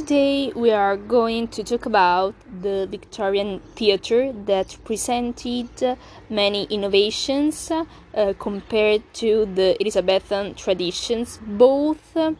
Today 0.00 0.50
we 0.56 0.70
are 0.70 0.96
going 0.96 1.48
to 1.48 1.62
talk 1.62 1.84
about 1.84 2.34
the 2.62 2.88
Victorian 2.90 3.60
theatre 3.76 4.32
that 4.46 4.78
presented 4.82 5.68
many 6.30 6.64
innovations 6.70 7.70
uh, 7.70 8.32
compared 8.38 9.02
to 9.20 9.44
the 9.44 9.76
Elizabethan 9.78 10.54
traditions, 10.54 11.38
both 11.46 12.16
uh, 12.16 12.32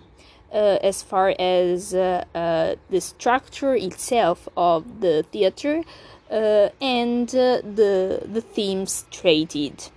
as 0.50 1.02
far 1.02 1.34
as 1.38 1.92
uh, 1.92 2.24
uh 2.34 2.76
the 2.88 3.00
structure 3.00 3.74
itself 3.74 4.48
of 4.56 5.02
the 5.02 5.26
theatre 5.30 5.82
uh, 6.30 6.70
and 6.80 7.28
uh, 7.34 7.60
the 7.60 8.22
the 8.24 8.40
themes 8.40 9.04
treated. 9.10 9.90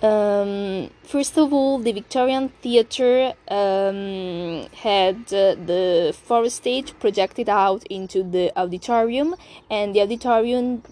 Um, 0.00 0.90
first 1.02 1.36
of 1.36 1.52
all, 1.52 1.80
the 1.80 1.90
Victorian 1.90 2.50
Theatre 2.62 3.34
um, 3.48 4.68
had 4.72 5.16
uh, 5.32 5.56
the 5.58 6.14
forestage 6.28 6.96
projected 7.00 7.48
out 7.48 7.84
into 7.90 8.22
the 8.22 8.52
auditorium, 8.56 9.34
and 9.68 9.96
the 9.96 10.02
auditorium 10.02 10.84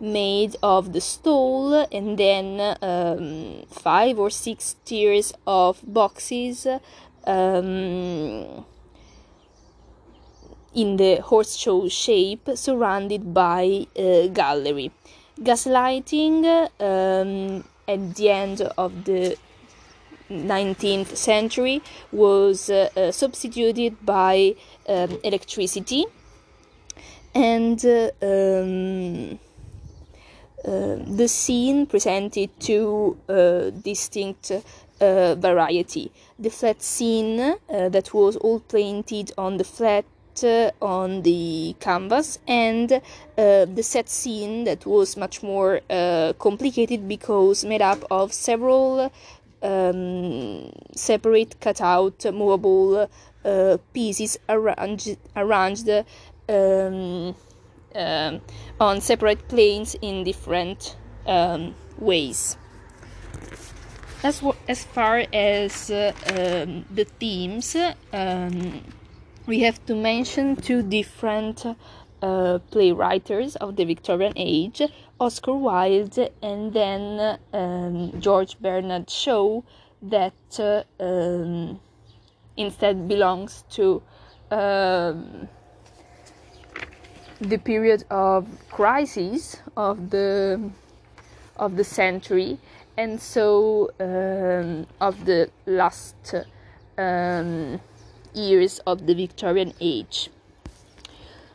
made 0.00 0.56
of 0.64 0.92
the 0.92 1.00
stall, 1.00 1.86
and 1.92 2.18
then 2.18 2.76
um, 2.82 3.66
five 3.70 4.18
or 4.18 4.30
six 4.30 4.74
tiers 4.84 5.32
of 5.46 5.80
boxes 5.86 6.66
um, 7.28 8.64
in 10.74 10.96
the 10.96 11.20
horse 11.22 11.54
show 11.54 11.88
shape, 11.88 12.48
surrounded 12.54 13.32
by 13.32 13.86
a 13.94 14.28
gallery. 14.28 14.90
Gaslighting 15.40 16.68
um, 16.80 17.64
at 17.90 18.14
the 18.14 18.30
end 18.30 18.60
of 18.78 19.04
the 19.04 19.36
19th 20.30 21.16
century 21.16 21.82
was 22.12 22.70
uh, 22.70 22.88
uh, 22.96 23.10
substituted 23.10 23.96
by 24.06 24.54
um, 24.88 25.18
electricity. 25.24 26.04
And 27.34 27.84
uh, 27.84 28.10
um, 28.22 29.38
uh, 30.64 30.96
the 31.16 31.26
scene 31.28 31.86
presented 31.86 32.50
two 32.60 33.16
uh, 33.28 33.70
distinct 33.70 34.52
uh, 34.52 35.34
variety. 35.34 36.12
The 36.38 36.50
flat 36.50 36.82
scene 36.82 37.56
that 37.68 38.12
was 38.14 38.36
all 38.36 38.60
painted 38.60 39.32
on 39.36 39.56
the 39.56 39.64
flat 39.64 40.04
on 40.80 41.22
the 41.22 41.74
canvas 41.80 42.38
and 42.46 42.92
uh, 42.92 43.64
the 43.64 43.82
set 43.82 44.08
scene 44.08 44.64
that 44.64 44.86
was 44.86 45.16
much 45.16 45.42
more 45.42 45.80
uh, 45.90 46.32
complicated 46.38 47.08
because 47.08 47.64
made 47.64 47.82
up 47.82 48.04
of 48.10 48.32
several 48.32 49.12
um, 49.62 50.70
separate 50.94 51.60
cutout 51.60 52.24
movable 52.32 53.08
uh, 53.44 53.76
pieces 53.92 54.38
arranged, 54.48 55.16
arranged 55.36 55.88
um, 56.48 57.34
um, 57.94 58.40
on 58.78 59.00
separate 59.00 59.48
planes 59.48 59.96
in 60.00 60.24
different 60.24 60.96
um, 61.26 61.74
ways. 61.98 62.56
As, 64.22 64.42
as 64.68 64.84
far 64.84 65.24
as 65.32 65.90
uh, 65.90 66.12
um, 66.26 66.84
the 66.90 67.04
themes, 67.04 67.74
um, 68.12 68.82
we 69.50 69.58
have 69.62 69.84
to 69.84 69.96
mention 69.96 70.54
two 70.54 70.80
different 70.80 71.66
uh, 71.66 71.74
playwriters 72.70 73.56
of 73.56 73.74
the 73.74 73.84
Victorian 73.84 74.32
age, 74.36 74.80
Oscar 75.18 75.54
Wilde 75.54 76.30
and 76.40 76.72
then 76.72 77.36
um, 77.52 78.12
George 78.20 78.60
Bernard 78.60 79.10
Shaw, 79.10 79.62
that 80.02 80.60
uh, 80.60 80.84
um, 81.02 81.80
instead 82.56 83.08
belongs 83.08 83.64
to 83.70 84.00
um, 84.52 85.48
the 87.40 87.58
period 87.58 88.04
of 88.08 88.46
crisis 88.70 89.56
of 89.76 90.10
the 90.10 90.70
of 91.56 91.74
the 91.74 91.84
century, 91.84 92.56
and 92.96 93.20
so 93.20 93.90
um, 93.98 94.86
of 95.00 95.24
the 95.24 95.50
last 95.66 96.34
um, 96.96 97.80
years 98.34 98.80
of 98.86 99.06
the 99.06 99.14
Victorian 99.14 99.72
age. 99.80 100.30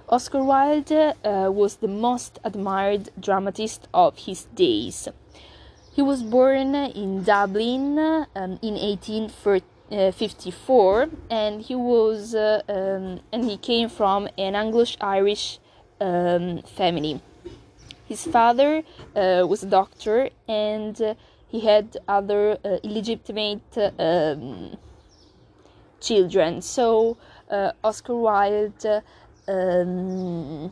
Oscar 0.08 0.44
Wilde 0.44 0.92
uh, 0.92 1.16
was 1.52 1.78
the 1.78 1.88
most 1.88 2.38
admired 2.44 3.10
dramatist 3.20 3.88
of 3.94 4.20
his 4.20 4.44
days. 4.54 5.08
He 5.96 6.04
was 6.04 6.22
born 6.22 6.76
in 6.76 7.24
Dublin 7.24 7.98
um, 7.98 8.28
in 8.62 8.76
1854, 8.76 11.10
and 11.32 11.62
he 11.62 11.74
was 11.74 12.36
uh, 12.36 12.62
um, 12.68 13.22
and 13.32 13.46
he 13.46 13.58
came 13.58 13.90
from 13.90 14.28
an 14.38 14.54
Anglo-Irish 14.56 15.58
um, 16.00 16.62
family. 16.64 17.22
His 18.06 18.26
father 18.26 18.84
uh, 19.16 19.46
was 19.48 19.64
a 19.64 19.68
doctor, 19.68 20.30
and 20.48 21.16
he 21.48 21.62
had 21.62 21.98
other 22.08 22.60
uh, 22.64 22.78
illegitimate 22.84 23.76
um, 23.98 24.78
children. 26.06 26.62
So 26.62 27.18
uh, 27.50 27.72
Oscar 27.84 28.16
Wilde 28.16 29.04
um, 29.48 30.72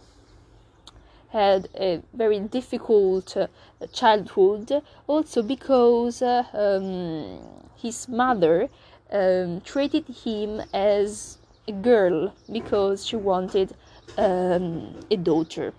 had 1.30 1.68
a 1.76 2.02
very 2.14 2.40
difficult 2.40 3.36
uh, 3.36 3.48
childhood, 3.92 4.84
also 5.08 5.42
because 5.42 6.22
uh, 6.22 6.44
um, 6.54 7.40
his 7.76 8.08
mother 8.08 8.70
um, 9.12 9.62
treated 9.62 10.06
him 10.24 10.62
as 10.74 11.38
a 11.68 11.72
girl 11.72 12.34
because 12.52 13.06
she 13.06 13.16
wanted 13.16 13.76
um, 14.18 15.00
a 15.10 15.18
daughter. 15.18 15.74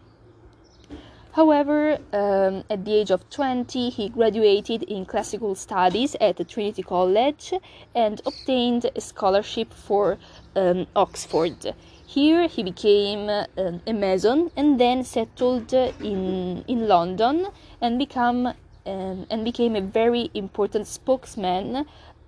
However, 1.35 1.99
um, 2.13 2.63
at 2.71 2.85
the 2.85 2.95
age 2.95 3.11
of 3.11 3.29
20, 3.29 3.91
he 3.91 4.09
graduated 4.09 4.85
in 4.85 5.05
classical 5.05 5.57
studies 5.57 6.15
at 6.21 6.49
Trinity 6.49 6.85
College 6.85 7.55
and 7.93 8.21
obtained 8.25 8.89
a 8.95 9.01
scholarship 9.01 9.75
for 9.75 10.17
um, 10.55 10.87
Oxford. 10.95 11.75
Here, 12.07 12.47
he 12.47 12.63
became 12.63 13.29
um, 13.29 13.83
a 13.85 13.93
mason 13.93 14.53
and 14.57 14.79
then 14.79 15.03
settled 15.03 15.73
in, 15.73 16.65
in 16.69 16.87
London 16.87 17.49
and, 17.81 17.99
become, 17.99 18.47
um, 18.87 19.27
and 19.29 19.45
became 19.45 19.75
a 19.75 19.81
very 19.81 20.31
important 20.35 20.87
spokesman 20.87 21.85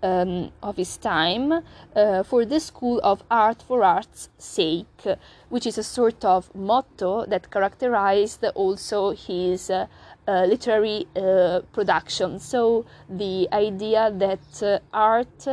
um, 0.07 0.51
of 0.63 0.77
his 0.77 0.97
time 0.97 1.53
uh, 1.53 2.23
for 2.23 2.45
the 2.45 2.61
School 2.61 3.01
of 3.03 3.23
Art 3.31 3.63
for 3.63 3.83
Art's 3.83 4.29
sake, 4.39 5.05
which 5.49 5.67
is 5.67 5.79
a 5.79 5.83
sort 5.83 6.25
of 6.25 6.55
motto 6.55 7.27
that 7.27 7.51
characterized 7.51 8.45
also 8.55 9.11
his 9.11 9.71
uh, 9.71 9.87
uh, 10.29 10.45
literary 10.47 11.07
uh, 11.17 11.61
production. 11.73 12.39
So 12.39 12.85
the 13.09 13.49
idea 13.53 14.13
that 14.17 14.63
uh, 14.63 14.79
art 14.93 15.49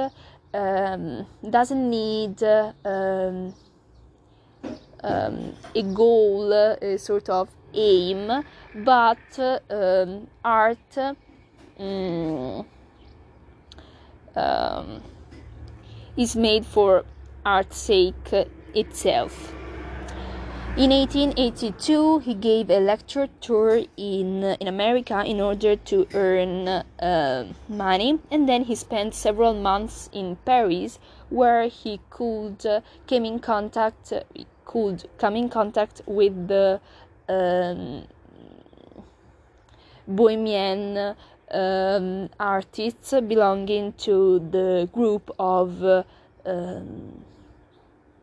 um, 0.54 1.26
doesn't 1.50 1.90
need 1.90 2.44
um, 2.44 3.54
um, 5.04 5.54
a 5.76 5.84
goal, 5.84 6.54
a 6.54 6.98
sort 6.98 7.30
of 7.30 7.50
aim, 7.74 8.44
but 8.76 9.40
um, 9.70 10.28
art. 10.44 11.18
Mm, 11.80 12.66
um, 14.36 15.02
is 16.18 16.36
made 16.36 16.66
for 16.66 17.06
art's 17.46 17.78
sake 17.78 18.34
itself. 18.74 19.54
In 20.76 20.90
1882, 20.90 22.20
he 22.20 22.34
gave 22.34 22.72
a 22.72 22.80
lecture 22.80 23.28
tour 23.42 23.84
in, 23.96 24.44
in 24.44 24.68
America 24.68 25.24
in 25.24 25.40
order 25.40 25.76
to 25.76 26.08
earn 26.16 26.68
uh, 26.68 27.54
money, 27.70 28.20
and 28.32 28.50
then 28.50 28.64
he 28.64 28.74
spent 28.74 29.14
several 29.14 29.54
months 29.54 30.10
in 30.12 30.38
Paris, 30.46 30.98
where 31.30 31.68
he 31.68 32.00
could 32.10 32.66
uh, 32.66 32.82
came 33.06 33.24
in 33.24 33.38
contact 33.38 34.14
could 34.66 35.08
come 35.20 35.36
in 35.36 35.48
contact 35.50 36.02
with 36.08 36.48
the 36.48 36.82
um, 37.30 38.08
Bohemian 40.08 41.16
um, 41.52 42.30
artists 42.40 43.14
belonging 43.28 43.94
to 43.94 44.40
the 44.52 44.90
group 44.92 45.32
of 45.40 45.84
uh, 45.84 46.04
um, 46.46 47.24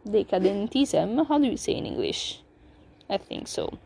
decadentism. 0.08 1.26
How 1.26 1.38
do 1.38 1.46
you 1.46 1.56
say 1.56 1.74
in 1.74 1.86
English? 1.86 2.40
I 3.08 3.18
think 3.18 3.48
so. 3.48 3.78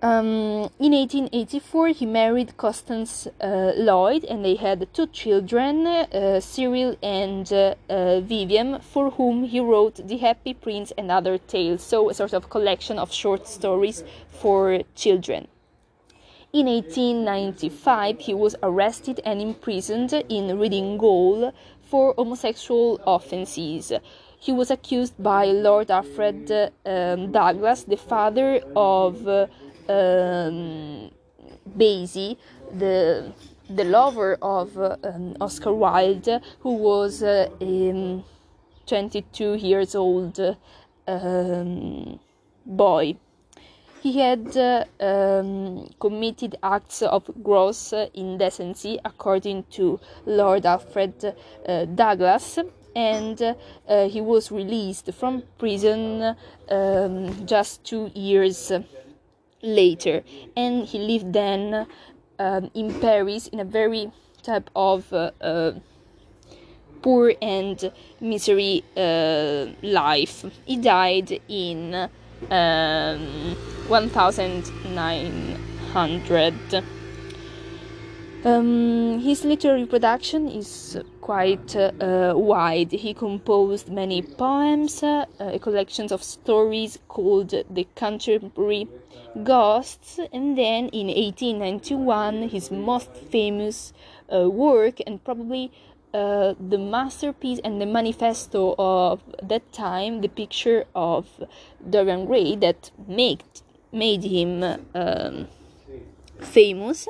Um, 0.00 0.70
in 0.78 0.92
1884, 0.92 1.88
he 1.88 2.06
married 2.06 2.56
Constance 2.56 3.26
uh, 3.40 3.72
Lloyd, 3.74 4.24
and 4.26 4.44
they 4.44 4.54
had 4.54 4.86
two 4.94 5.08
children, 5.08 5.88
uh, 5.88 6.38
Cyril 6.38 6.96
and 7.02 7.52
uh, 7.52 7.74
uh 7.90 8.20
Vivian, 8.20 8.78
for 8.78 9.10
whom 9.10 9.42
he 9.42 9.58
wrote 9.58 9.96
The 10.06 10.18
Happy 10.18 10.54
Prince 10.54 10.92
and 10.96 11.10
Other 11.10 11.36
Tales, 11.36 11.82
so 11.82 12.10
a 12.10 12.14
sort 12.14 12.32
of 12.32 12.48
collection 12.48 12.96
of 12.96 13.12
short 13.12 13.48
stories 13.48 14.04
for 14.30 14.82
children. 14.94 15.48
In 16.50 16.66
1895, 16.66 18.20
he 18.20 18.32
was 18.32 18.56
arrested 18.62 19.20
and 19.22 19.40
imprisoned 19.40 20.14
in 20.30 20.58
Reading 20.58 20.96
Gaol 20.96 21.52
for 21.82 22.14
homosexual 22.16 22.98
offences. 23.06 23.92
he 24.40 24.52
was 24.52 24.70
accused 24.70 25.20
by 25.22 25.46
Lord 25.46 25.90
Alfred 25.90 26.50
um, 26.86 27.32
Douglas, 27.32 27.84
the 27.84 27.96
father 27.96 28.62
of 28.74 29.26
uh, 29.26 29.46
um, 29.88 31.10
Bosie, 31.66 32.38
the 32.72 33.32
the 33.68 33.84
lover 33.84 34.38
of 34.40 34.78
uh, 34.78 34.96
um, 35.04 35.36
Oscar 35.42 35.74
Wilde, 35.74 36.40
who 36.60 36.72
was 36.76 37.22
uh, 37.22 37.50
um, 37.60 38.24
22 38.86 39.54
years 39.56 39.94
old 39.94 40.40
um, 41.06 42.18
boy. 42.64 43.16
He 44.02 44.20
had 44.20 44.56
uh, 44.56 44.84
um, 45.00 45.88
committed 45.98 46.56
acts 46.62 47.02
of 47.02 47.28
gross 47.42 47.92
indecency, 48.14 48.98
according 49.04 49.64
to 49.72 49.98
Lord 50.24 50.64
Alfred 50.66 51.34
uh, 51.66 51.84
Douglas, 51.86 52.58
and 52.94 53.42
uh, 53.42 54.08
he 54.08 54.20
was 54.20 54.52
released 54.52 55.12
from 55.12 55.42
prison 55.58 56.36
um, 56.70 57.46
just 57.46 57.84
two 57.84 58.10
years 58.14 58.72
later. 59.62 60.22
And 60.56 60.86
he 60.86 60.98
lived 60.98 61.32
then 61.32 61.86
um, 62.38 62.70
in 62.74 62.94
Paris 63.00 63.48
in 63.48 63.60
a 63.60 63.64
very 63.64 64.10
type 64.42 64.70
of 64.76 65.12
uh, 65.12 65.30
uh, 65.40 65.72
poor 67.02 67.34
and 67.42 67.92
misery 68.20 68.84
uh, 68.96 69.66
life. 69.82 70.44
He 70.64 70.76
died 70.76 71.40
in 71.48 72.08
um, 72.50 73.56
1900. 73.88 76.84
Um, 78.44 79.18
his 79.18 79.44
literary 79.44 79.86
production 79.86 80.48
is 80.48 80.96
quite 81.20 81.74
uh, 81.74 82.34
wide. 82.36 82.92
He 82.92 83.12
composed 83.12 83.90
many 83.90 84.22
poems, 84.22 85.02
uh, 85.02 85.24
a 85.40 85.58
collection 85.58 86.12
of 86.12 86.22
stories 86.22 87.00
called 87.08 87.50
The 87.50 87.86
Canterville 87.96 88.86
Ghosts, 89.42 90.20
and 90.32 90.56
then 90.56 90.88
in 90.88 91.08
1891, 91.08 92.48
his 92.48 92.70
most 92.70 93.12
famous 93.12 93.92
uh, 94.32 94.48
work, 94.48 95.00
and 95.06 95.22
probably 95.24 95.72
uh, 96.14 96.54
the 96.58 96.78
masterpiece 96.78 97.60
and 97.64 97.80
the 97.80 97.86
manifesto 97.86 98.74
of 98.78 99.20
that 99.42 99.72
time, 99.72 100.20
the 100.20 100.28
picture 100.28 100.84
of 100.94 101.26
Dorian 101.88 102.26
Gray 102.26 102.56
that 102.56 102.90
made, 103.06 103.44
made 103.92 104.24
him 104.24 104.62
um, 104.94 105.48
famous. 106.40 107.08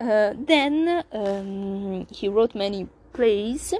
Uh, 0.00 0.34
then 0.36 1.04
um, 1.12 2.06
he 2.10 2.28
wrote 2.28 2.54
many 2.54 2.88
plays 3.12 3.72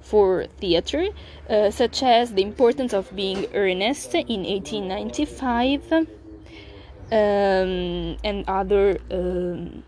for 0.00 0.46
theater, 0.60 1.08
uh, 1.50 1.70
such 1.70 2.02
as 2.02 2.34
The 2.34 2.42
Importance 2.42 2.92
of 2.92 3.14
Being 3.14 3.46
Earnest 3.52 4.14
in 4.14 4.44
1895 4.44 5.92
um, 5.92 6.06
and 8.22 8.44
other 8.46 8.98
um, 9.10 9.82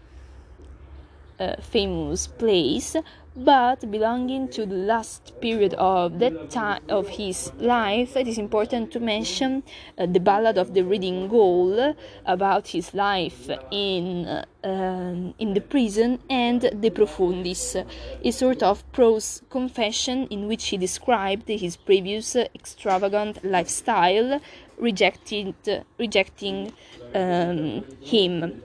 uh, 1.38 1.54
famous 1.60 2.26
plays 2.26 2.96
but 3.38 3.88
belonging 3.90 4.48
to 4.48 4.66
the 4.66 4.74
last 4.74 5.32
period 5.40 5.72
of 5.74 6.18
that 6.18 6.50
time 6.50 6.82
of 6.88 7.08
his 7.08 7.52
life 7.58 8.16
it 8.16 8.26
is 8.26 8.36
important 8.36 8.90
to 8.90 8.98
mention 8.98 9.62
uh, 9.96 10.06
the 10.06 10.18
ballad 10.18 10.58
of 10.58 10.74
the 10.74 10.82
Reading 10.82 11.28
Gaol 11.28 11.94
about 12.26 12.68
his 12.68 12.94
life 12.94 13.48
in 13.70 14.26
uh, 14.26 14.44
um, 14.64 15.34
in 15.38 15.54
the 15.54 15.60
prison 15.60 16.18
and 16.28 16.60
De 16.60 16.90
Profundis. 16.90 17.76
A 18.24 18.30
sort 18.32 18.62
of 18.62 18.82
prose 18.92 19.42
confession 19.50 20.26
in 20.26 20.48
which 20.48 20.66
he 20.68 20.76
described 20.76 21.48
his 21.48 21.76
previous 21.76 22.34
extravagant 22.34 23.44
lifestyle 23.44 24.40
rejected 24.78 25.54
rejecting 25.98 26.72
um, 27.14 27.84
him 28.00 28.62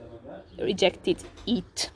rejected 0.58 1.22
it 1.46 1.90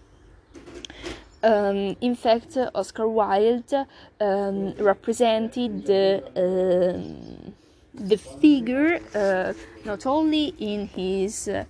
um, 1.43 1.97
in 2.01 2.15
fact, 2.15 2.57
Oscar 2.75 3.09
Wilde 3.09 3.87
um, 4.21 4.75
represented 4.75 5.87
the, 5.87 6.23
uh, 6.35 7.51
the 7.95 8.17
figure 8.17 9.01
uh, 9.15 9.53
not 9.85 10.07
only 10.07 10.55
in 10.59 10.89
his 10.89 11.49
uh, 11.49 11.65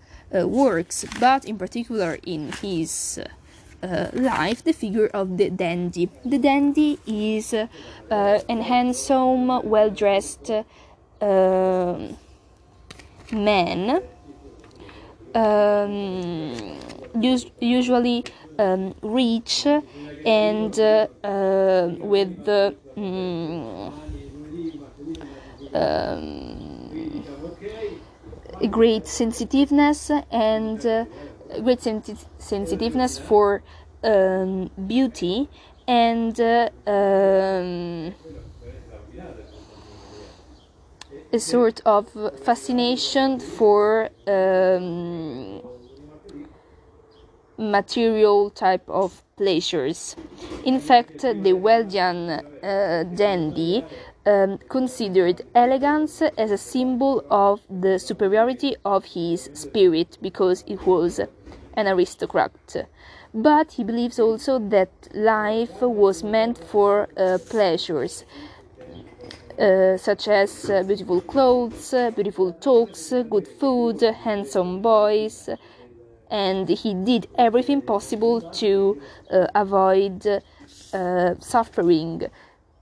works 0.47 1.05
but 1.20 1.44
in 1.44 1.56
particular 1.56 2.19
in 2.25 2.53
his 2.61 3.19
uh, 3.82 4.09
life, 4.12 4.65
the 4.65 4.73
figure 4.73 5.06
of 5.09 5.37
the 5.37 5.50
dandy. 5.50 6.09
The 6.25 6.38
dandy 6.38 6.99
is 7.06 7.55
uh, 7.55 7.67
an 8.11 8.61
handsome, 8.62 9.47
well 9.69 9.91
dressed 9.91 10.50
um, 11.20 12.17
man. 13.32 14.03
Um, 15.35 16.79
usually 17.61 18.25
um, 18.58 18.94
rich 19.02 19.66
and 20.25 20.78
uh, 20.78 21.06
uh, 21.25 21.94
with 22.00 22.44
the 22.44 22.75
um, 22.96 23.93
um, 25.75 27.25
great 28.70 29.06
sensitiveness 29.06 30.10
and 30.31 30.84
uh, 30.84 31.05
great 31.62 31.81
sensitiveness 32.38 33.19
for 33.19 33.62
um, 34.05 34.70
beauty 34.87 35.49
and 35.87 36.40
uh, 36.40 36.69
um, 36.87 38.14
a 41.32 41.38
sort 41.38 41.81
of 41.84 42.08
fascination 42.40 43.38
for 43.38 44.08
um, 44.26 45.68
material 47.58 48.50
type 48.50 48.88
of 48.88 49.22
pleasures. 49.37 50.16
In 50.64 50.81
fact, 50.81 51.20
the 51.22 51.52
Wildian 51.52 52.43
uh, 52.62 53.05
dandy 53.14 53.84
um, 54.26 54.58
considered 54.69 55.43
elegance 55.55 56.22
as 56.22 56.50
a 56.50 56.58
symbol 56.58 57.25
of 57.31 57.60
the 57.69 57.99
superiority 57.99 58.76
of 58.84 59.05
his 59.05 59.50
spirit 59.55 60.19
because 60.22 60.64
he 60.66 60.76
was 60.76 61.20
an 61.75 61.87
aristocrat. 61.87 62.52
But 63.34 63.72
he 63.72 63.84
believes 63.84 64.19
also 64.19 64.58
that 64.70 64.90
life 65.14 65.81
was 65.81 66.22
meant 66.22 66.58
for 66.58 67.08
uh, 67.16 67.38
pleasures. 67.49 68.25
Uh, 69.58 69.96
such 69.96 70.28
as 70.28 70.70
uh, 70.70 70.84
beautiful 70.84 71.20
clothes, 71.20 71.93
beautiful 72.14 72.53
talks, 72.53 73.12
good 73.29 73.48
food, 73.48 74.00
handsome 74.00 74.81
boys, 74.81 75.48
and 76.31 76.69
he 76.69 76.94
did 76.94 77.29
everything 77.37 77.82
possible 77.82 78.41
to 78.41 79.01
uh, 79.31 79.47
avoid 79.55 80.27
uh, 80.93 81.35
suffering. 81.41 82.23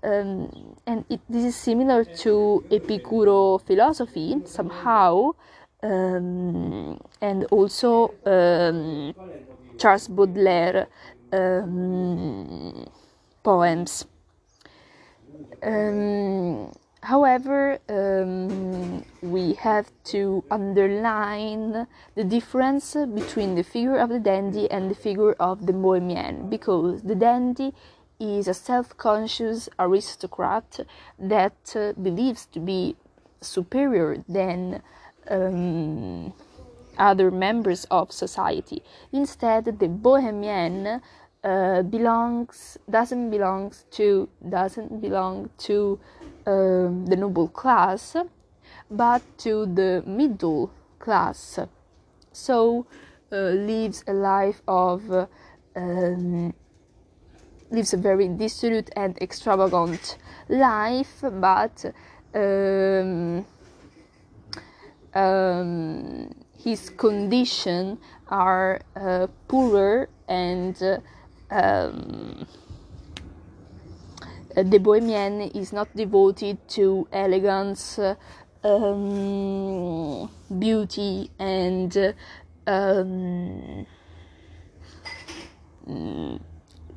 Um, 0.03 0.77
and 0.87 1.05
it, 1.09 1.21
this 1.29 1.45
is 1.45 1.57
similar 1.57 2.05
to 2.05 2.65
Epicuro 2.71 3.61
philosophy 3.67 4.37
somehow, 4.45 5.33
um, 5.83 7.01
and 7.21 7.45
also 7.51 8.15
um, 8.25 9.15
Charles 9.79 10.09
Baudelaire 10.09 10.87
um, 11.33 12.87
poems. 13.43 14.07
However, 17.03 17.79
um, 17.89 19.05
we 19.23 19.55
have 19.55 19.91
to 20.05 20.43
underline 20.51 21.87
the 22.15 22.25
difference 22.25 22.95
between 22.95 23.55
the 23.55 23.63
figure 23.63 23.99
of 23.99 24.09
the 24.09 24.19
dandy 24.19 24.71
and 24.71 24.91
the 24.91 24.95
figure 24.95 25.35
of 25.35 25.67
the 25.67 25.73
bohemian 25.73 26.49
because 26.49 27.03
the 27.03 27.15
dandy 27.15 27.75
is 28.19 28.49
a 28.49 28.55
self 28.55 28.97
conscious 28.97 29.69
aristocrat 29.79 30.81
that 31.19 31.77
uh, 31.77 31.93
believes 32.01 32.47
to 32.47 32.61
be 32.61 32.97
superior 33.41 34.25
than 34.29 34.83
um, 35.29 36.33
other 36.99 37.31
members 37.31 37.85
of 37.91 38.11
society. 38.11 38.83
Instead, 39.13 39.79
the 39.79 39.89
bohemian 39.89 41.03
uh, 41.47 41.83
belongs 41.83 42.77
doesn't 42.91 43.31
belongs 43.31 43.85
to 43.93 44.29
doesn't 44.49 45.01
belong 45.01 45.49
to 45.59 45.99
um, 46.47 47.07
the 47.07 47.17
noble 47.17 47.49
class, 47.49 48.17
but 48.91 49.23
to 49.39 49.67
the 49.67 50.03
middle 50.07 50.71
class. 50.99 51.61
So 52.33 52.87
uh, 53.31 53.37
lives 53.37 54.03
a 54.09 54.13
life 54.13 54.61
of 54.67 55.11
uh, 55.11 55.27
um, 55.77 56.53
lives 57.71 57.95
a 57.95 57.97
very 57.97 58.29
dissolute 58.29 58.91
and 58.97 59.17
extravagant 59.19 60.19
life, 60.49 61.23
but 61.23 61.85
um, 62.35 63.47
um, 65.15 66.35
his 66.59 66.91
condition 66.91 67.99
are 68.29 68.81
uh, 68.97 69.29
poorer 69.47 70.09
and 70.29 71.01
um, 71.51 72.47
the 74.55 74.79
Bohemian 74.79 75.43
is 75.43 75.73
not 75.73 75.95
devoted 75.95 76.67
to 76.69 77.07
elegance, 77.13 77.99
um, 78.65 80.31
beauty, 80.59 81.31
and 81.39 82.15
um, 82.67 83.87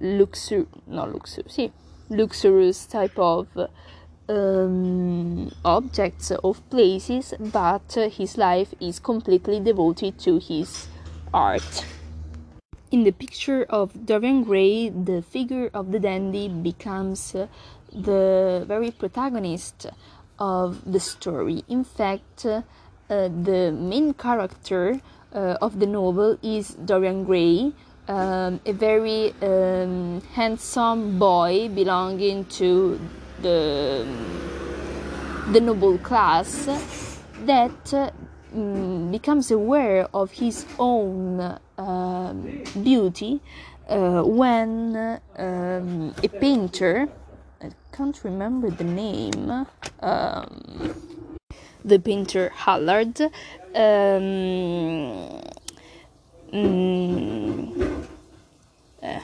luxur 0.01 0.65
not 0.87 1.09
luxur 1.09 1.71
luxurious 2.09 2.85
type 2.87 3.19
of 3.19 3.47
um, 4.29 5.51
objects 5.65 6.31
of 6.31 6.67
places, 6.69 7.33
but 7.39 7.97
his 8.11 8.37
life 8.37 8.73
is 8.79 8.99
completely 8.99 9.59
devoted 9.59 10.17
to 10.19 10.39
his 10.39 10.87
art. 11.33 11.85
In 12.91 13.03
the 13.03 13.11
picture 13.11 13.67
of 13.69 14.07
Dorian 14.07 14.43
Gray, 14.43 14.89
the 14.89 15.21
figure 15.21 15.69
of 15.75 15.91
the 15.91 15.99
dandy 15.99 16.47
becomes 16.47 17.33
the 17.93 18.65
very 18.67 18.89
protagonist 18.89 19.85
of 20.39 20.91
the 20.91 20.99
story. 20.99 21.63
In 21.67 21.83
fact, 21.83 22.47
uh, 22.47 22.63
the 23.07 23.71
main 23.71 24.15
character 24.15 24.99
uh, 25.31 25.57
of 25.61 25.79
the 25.79 25.85
novel 25.85 26.39
is 26.41 26.69
Dorian 26.69 27.25
Gray, 27.25 27.73
um, 28.07 28.59
a 28.65 28.73
very 28.73 29.35
um, 29.43 30.21
handsome 30.33 31.19
boy 31.19 31.69
belonging 31.69 32.45
to 32.57 32.99
the 33.43 34.07
the 35.51 35.61
noble 35.61 35.99
class 35.99 36.65
that 37.45 38.13
um, 38.53 39.11
becomes 39.11 39.51
aware 39.51 40.07
of 40.11 40.31
his 40.31 40.65
own 40.79 41.59
beauty 42.83 43.41
uh, 43.89 44.21
when 44.23 45.19
um, 45.37 46.13
a 46.23 46.27
painter 46.27 47.07
I 47.61 47.71
can't 47.91 48.23
remember 48.23 48.69
the 48.69 48.83
name 48.83 49.65
um, 50.01 50.95
the 51.83 51.99
painter 51.99 52.49
Hallward 52.53 53.19
um, 53.21 53.31
mm, 56.53 58.05
uh, 59.01 59.19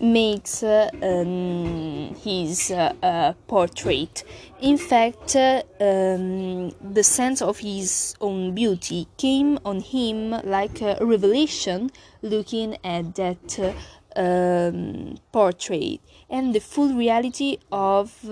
makes 0.00 0.62
uh, 0.62 0.90
um, 1.02 2.14
his 2.22 2.70
uh, 2.70 2.92
uh, 3.02 3.32
portrait. 3.46 4.24
In 4.60 4.76
fact, 4.76 5.36
uh, 5.36 5.62
um, 5.80 6.70
the 6.80 7.04
sense 7.04 7.40
of 7.40 7.58
his 7.58 8.16
own 8.20 8.56
beauty 8.56 9.06
came 9.16 9.56
on 9.64 9.80
him 9.80 10.30
like 10.42 10.80
a 10.82 10.98
revelation 11.00 11.90
looking 12.22 12.76
at 12.82 13.14
that 13.14 13.76
um, 14.16 15.16
portrait, 15.30 16.00
and 16.28 16.52
the 16.56 16.58
full 16.58 16.92
reality 16.94 17.58
of 17.70 18.28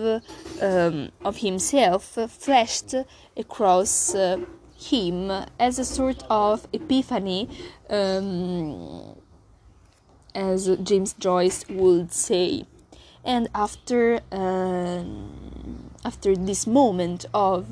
um, 0.61 1.11
of 1.25 1.37
himself 1.37 2.19
flashed 2.29 2.97
across 3.37 4.13
him 4.77 5.31
as 5.61 5.79
a 5.79 5.85
sort 5.85 6.25
of 6.29 6.67
epiphany, 6.73 7.49
um, 7.89 9.15
as 10.35 10.69
James 10.83 11.13
Joyce 11.13 11.65
would 11.69 12.13
say. 12.13 12.65
And 13.25 13.49
after 13.55 14.21
uh, 14.31 15.03
after 16.07 16.37
this 16.37 16.67
moment 16.69 17.27
of 17.35 17.63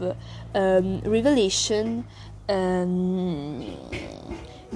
um, 0.54 1.00
revelation, 1.02 2.04
um, 2.48 3.64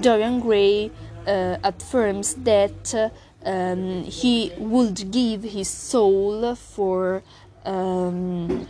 Dorian 0.00 0.38
Gray 0.38 0.90
uh, 1.26 1.56
affirms 1.64 2.34
that 2.34 3.12
um, 3.44 4.04
he 4.04 4.52
would 4.58 5.10
give 5.10 5.42
his 5.42 5.68
soul 5.68 6.54
for 6.54 7.22
um, 7.64 8.68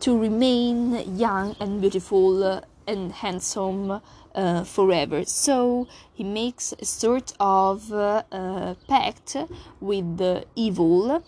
to 0.00 0.18
remain 0.18 1.16
young 1.18 1.56
and 1.58 1.80
beautiful 1.80 2.62
and 2.86 3.12
handsome 3.12 4.00
uh, 4.34 4.64
forever. 4.64 5.24
So 5.24 5.88
he 6.12 6.24
makes 6.24 6.74
a 6.78 6.84
sort 6.84 7.32
of 7.38 7.92
uh 7.92 8.74
pact 8.88 9.36
with 9.80 10.18
the 10.18 10.44
evil 10.56 11.22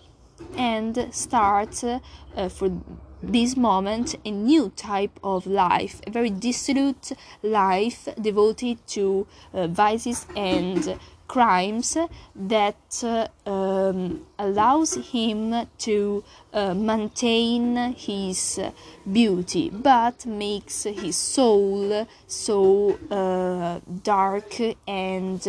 and 0.56 1.08
start 1.12 1.82
uh, 1.84 2.48
for 2.48 2.70
this 3.22 3.56
moment 3.56 4.14
a 4.24 4.30
new 4.30 4.70
type 4.76 5.18
of 5.22 5.46
life, 5.46 6.00
a 6.06 6.10
very 6.10 6.30
dissolute 6.30 7.12
life 7.42 8.08
devoted 8.20 8.86
to 8.88 9.26
uh, 9.52 9.66
vices 9.66 10.26
and 10.36 10.98
crimes 11.26 11.96
that 12.34 13.02
uh, 13.02 13.26
um, 13.48 14.26
allows 14.38 14.94
him 15.12 15.66
to 15.78 16.22
uh, 16.52 16.74
maintain 16.74 17.94
his 17.94 18.60
beauty 19.10 19.70
but 19.70 20.26
makes 20.26 20.84
his 20.84 21.16
soul 21.16 22.06
so 22.26 22.98
uh, 23.10 23.80
dark 24.02 24.60
and 24.86 25.46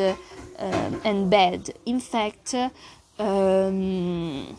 um, 0.58 1.01
and 1.04 1.30
bad. 1.30 1.74
In 1.86 2.00
fact 2.00 2.56
um, 3.20 4.58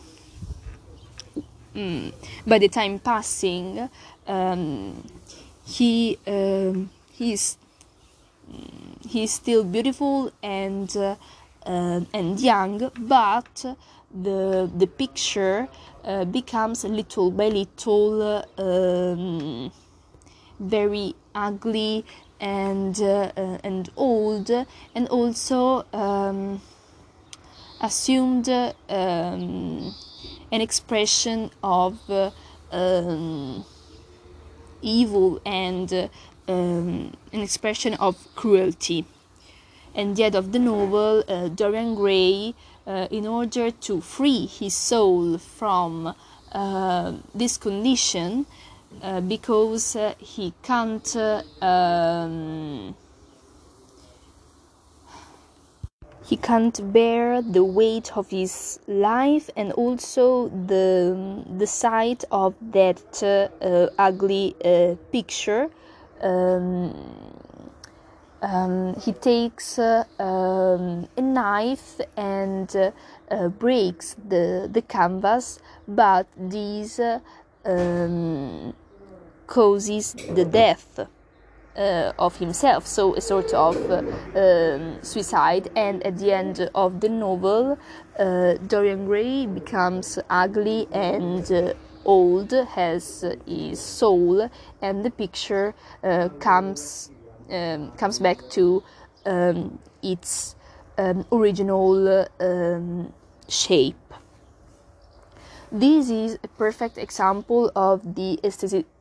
mm, 1.77 2.13
by 2.45 2.57
the 2.57 2.67
time 2.67 2.99
passing 2.99 3.89
um, 4.27 5.03
he 5.65 6.17
um, 6.25 6.89
he's 7.11 7.57
he's 9.07 9.33
still 9.33 9.63
beautiful 9.63 10.31
and 10.41 10.95
uh, 10.95 11.15
uh, 11.65 12.01
and 12.13 12.39
young, 12.39 12.91
but 12.97 13.65
the 14.23 14.71
the 14.77 14.87
picture 14.87 15.67
uh, 16.05 16.25
becomes 16.25 16.83
little 16.85 17.29
by 17.31 17.49
little 17.49 18.43
um, 18.57 19.71
very 20.59 21.13
ugly 21.35 22.05
and 22.39 23.01
uh, 23.01 23.31
uh, 23.35 23.57
and 23.63 23.89
old, 23.97 24.49
and 24.95 25.07
also 25.09 25.85
um, 25.93 26.61
assumed 27.81 28.47
um, 28.49 29.93
an 30.51 30.61
expression 30.61 31.51
of 31.63 31.97
uh, 32.09 32.31
um, 32.71 33.65
evil 34.81 35.41
and 35.45 36.09
um, 36.47 37.13
an 37.33 37.41
expression 37.41 37.93
of 37.95 38.15
cruelty. 38.35 39.05
And 39.95 40.19
end 40.19 40.35
of 40.35 40.51
the 40.51 40.59
novel, 40.59 41.23
uh, 41.27 41.47
Dorian 41.49 41.95
Gray, 41.95 42.53
uh, 42.85 43.07
in 43.09 43.25
order 43.25 43.71
to 43.71 44.01
free 44.01 44.45
his 44.45 44.75
soul 44.75 45.37
from 45.37 46.13
uh, 46.51 47.13
this 47.33 47.57
condition, 47.57 48.45
uh, 49.01 49.21
because 49.21 49.95
uh, 49.95 50.13
he 50.19 50.53
can't 50.63 51.15
uh, 51.15 51.41
um, 51.61 52.95
he 56.27 56.35
can't 56.35 56.91
bear 56.91 57.41
the 57.41 57.63
weight 57.63 58.17
of 58.17 58.29
his 58.29 58.79
life 58.85 59.49
and 59.55 59.71
also 59.73 60.49
the 60.49 61.43
the 61.57 61.67
sight 61.67 62.25
of 62.31 62.53
that 62.73 63.23
uh, 63.23 63.87
ugly 63.97 64.53
uh, 64.65 64.95
picture. 65.11 65.69
Um, 66.21 66.93
um, 68.41 68.95
he 68.99 69.13
takes 69.13 69.79
uh, 69.79 70.03
um, 70.19 71.07
a 71.15 71.21
knife 71.21 72.01
and 72.17 72.75
uh, 72.75 72.91
uh, 73.31 73.47
breaks 73.47 74.15
the, 74.27 74.69
the 74.71 74.81
canvas, 74.83 75.59
but 75.87 76.27
this 76.35 76.99
uh, 76.99 77.19
um, 77.65 78.75
causes 79.47 80.13
the 80.13 80.45
death 80.45 81.07
uh, 81.77 82.13
of 82.17 82.37
himself, 82.37 82.87
so 82.87 83.15
a 83.15 83.21
sort 83.21 83.53
of 83.53 83.75
uh, 83.91 84.03
um, 84.39 84.97
suicide. 85.01 85.69
And 85.75 86.03
at 86.05 86.17
the 86.17 86.31
end 86.31 86.69
of 86.73 86.99
the 86.99 87.09
novel, 87.09 87.77
Dorian 88.17 89.05
Gray 89.05 89.45
becomes 89.45 90.17
ugly 90.29 90.87
and 90.91 91.75
old 92.07 92.51
has 92.51 93.23
his 93.45 93.79
soul, 93.79 94.49
and 94.81 95.03
the 95.05 95.11
picture 95.11 95.75
uh, 96.03 96.29
comes 96.39 97.11
um, 97.51 97.91
comes 97.91 98.19
back 98.19 98.49
to 98.49 98.83
um, 99.25 99.77
its 100.01 100.55
um, 100.97 101.25
original 101.31 102.25
um, 102.39 103.13
shape. 103.47 103.95
This 105.71 106.09
is 106.09 106.39
a 106.43 106.47
perfect 106.47 106.97
example 106.97 107.71
of 107.75 108.15
the 108.15 108.39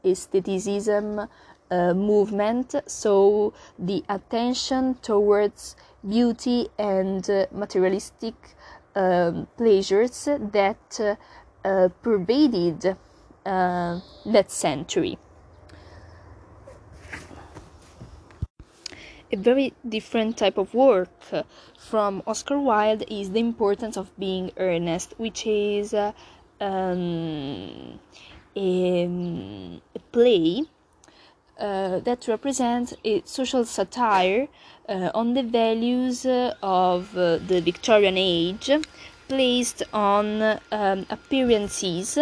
aestheticism 0.04 1.28
uh, 1.70 1.94
movement, 1.94 2.74
so 2.86 3.52
the 3.78 4.04
attention 4.08 4.94
towards 5.02 5.76
beauty 6.06 6.68
and 6.78 7.28
uh, 7.28 7.46
materialistic 7.50 8.34
um, 8.94 9.46
pleasures 9.56 10.24
that 10.24 11.00
uh, 11.00 11.16
uh, 11.68 11.88
pervaded 12.02 12.96
uh, 13.44 14.00
that 14.24 14.50
century. 14.50 15.18
A 19.32 19.36
very 19.36 19.74
different 19.86 20.38
type 20.38 20.56
of 20.56 20.72
work 20.72 21.10
from 21.76 22.22
Oscar 22.26 22.58
Wilde 22.58 23.04
is 23.08 23.32
The 23.32 23.40
Importance 23.40 23.96
of 23.96 24.16
Being 24.18 24.52
Earnest, 24.56 25.14
which 25.18 25.46
is 25.46 25.92
um, 26.60 27.98
a, 28.56 29.80
a, 29.94 29.98
play 30.12 30.62
uh, 31.58 32.00
that 32.00 32.28
represents 32.28 32.94
a 33.04 33.22
social 33.24 33.64
satire 33.64 34.48
uh, 34.88 35.10
on 35.14 35.34
the 35.34 35.42
values 35.42 36.26
of 36.62 37.16
uh, 37.16 37.38
the 37.38 37.60
Victorian 37.60 38.16
age 38.16 38.70
placed 39.28 39.82
on 39.92 40.42
um, 40.70 41.06
appearances 41.10 42.18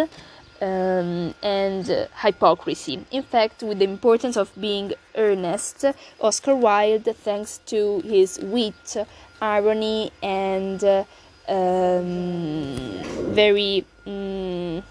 um, 0.61 1.33
and 1.43 1.89
uh, 1.89 2.07
hypocrisy. 2.21 3.05
In 3.11 3.23
fact, 3.23 3.61
with 3.61 3.79
the 3.79 3.85
importance 3.85 4.37
of 4.37 4.51
being 4.59 4.93
earnest, 5.15 5.85
Oscar 6.21 6.55
Wilde, 6.55 7.15
thanks 7.15 7.59
to 7.67 7.99
his 7.99 8.39
wit, 8.41 8.97
irony, 9.41 10.11
and 10.23 10.83
uh, 10.83 11.03
um, 11.47 13.01
very 13.33 13.85
um, 14.07 14.81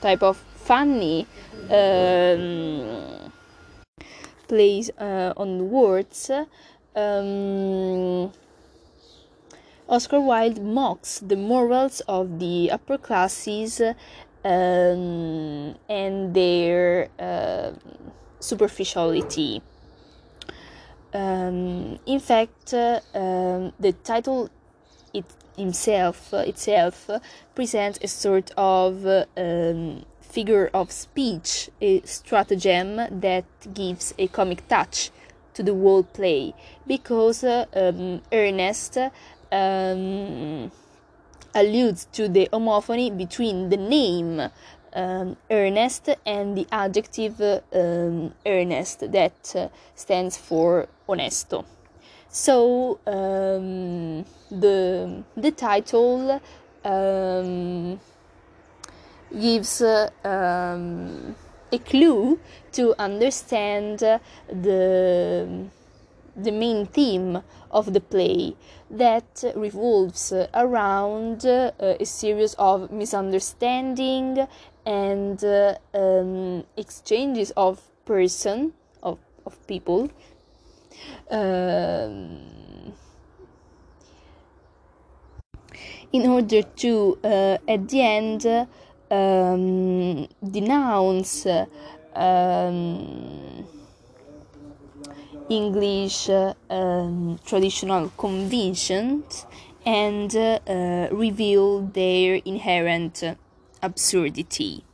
type 0.00 0.22
of 0.22 0.36
funny 0.36 1.26
um, 1.70 3.32
plays 4.48 4.90
uh, 4.98 5.32
on 5.36 5.70
words. 5.70 6.30
Um, 6.96 8.32
Oscar 9.88 10.20
Wilde 10.20 10.60
mocks 10.62 11.20
the 11.20 11.36
morals 11.36 12.00
of 12.08 12.38
the 12.38 12.70
upper 12.70 12.98
classes 12.98 13.80
um, 14.44 15.74
and 15.88 16.34
their 16.34 17.08
uh, 17.18 17.72
superficiality. 18.40 19.62
Um, 21.14 21.98
in 22.04 22.20
fact, 22.20 22.74
uh, 22.74 23.00
um, 23.14 23.72
the 23.80 23.92
title 24.04 24.50
it 25.14 25.24
himself 25.56 26.34
itself 26.34 27.10
presents 27.54 27.98
a 28.02 28.08
sort 28.08 28.50
of 28.56 29.06
um, 29.06 30.04
figure 30.28 30.70
of 30.72 30.92
speech, 30.92 31.70
a 31.80 32.00
stratagem 32.02 32.96
that 33.20 33.44
gives 33.74 34.14
a 34.18 34.28
comic 34.28 34.66
touch 34.68 35.10
to 35.54 35.62
the 35.62 35.74
whole 35.74 36.04
play, 36.04 36.54
because 36.86 37.42
uh, 37.44 37.64
um, 37.74 38.20
Ernest 38.32 38.98
um, 39.50 40.70
alludes 41.54 42.06
to 42.12 42.28
the 42.28 42.48
homophony 42.52 43.10
between 43.16 43.70
the 43.70 43.76
name 43.76 44.50
um, 44.94 45.36
Ernest 45.50 46.08
and 46.24 46.56
the 46.56 46.66
adjective 46.70 47.40
um, 47.40 48.34
earnest 48.46 49.10
that 49.12 49.54
uh, 49.56 49.68
stands 49.94 50.36
for 50.36 50.88
onesto. 51.08 51.64
So 52.28 52.98
um, 53.06 54.24
the 54.50 55.22
the 55.36 55.50
title 55.50 56.40
um, 56.84 58.00
gives 59.32 59.82
uh, 59.82 60.10
um, 60.24 61.34
a 61.72 61.78
clue 61.78 62.38
to 62.72 62.94
understand 62.98 63.98
the 63.98 65.68
the 66.36 66.52
main 66.52 66.86
theme 66.86 67.42
of 67.70 67.92
the 67.92 68.00
play 68.00 68.54
that 68.90 69.44
revolves 69.56 70.32
around 70.54 71.44
uh, 71.44 71.72
a 71.80 72.04
series 72.04 72.54
of 72.54 72.92
misunderstanding 72.92 74.46
and 74.86 75.42
uh, 75.44 75.74
um, 75.94 76.64
exchanges 76.76 77.50
of 77.56 77.82
person 78.04 78.72
of, 79.02 79.18
of 79.44 79.66
people. 79.66 80.10
Um, 81.30 82.92
in 86.12 86.26
order 86.26 86.62
to 86.62 87.18
uh, 87.22 87.58
at 87.68 87.88
the 87.88 88.00
end 88.00 88.46
um, 89.10 90.28
denounce 90.50 91.46
um, 92.14 93.66
English 95.48 96.28
um, 96.28 97.38
traditional 97.44 98.10
conventions 98.16 99.46
and 99.86 100.34
uh, 100.36 101.08
reveal 101.10 101.80
their 101.80 102.36
inherent 102.44 103.24
absurdity. 103.82 104.84